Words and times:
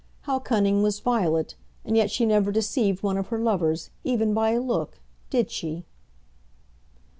How 0.21 0.39
cunning 0.39 0.81
was 0.81 0.99
Violet, 0.99 1.53
and 1.85 1.95
yet 1.95 2.09
she 2.09 2.25
never 2.25 2.51
deceived 2.51 3.03
one 3.03 3.19
of 3.19 3.27
her 3.27 3.37
lovers, 3.37 3.91
even 4.03 4.33
by 4.33 4.49
a 4.49 4.59
look. 4.59 4.99
Did 5.29 5.51
she?" 5.51 5.85